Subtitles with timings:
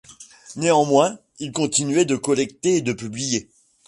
[0.55, 3.51] Néanmoins, il continuait de collecter et de publier.